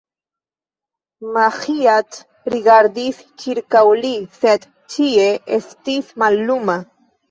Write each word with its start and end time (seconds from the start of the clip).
Maĥiac 1.35 2.17
rigardis 2.55 3.23
ĉirkaŭ 3.45 3.87
li, 4.03 4.13
sed 4.43 4.69
ĉie 4.99 5.33
estis 5.63 6.15
malluma. 6.23 6.85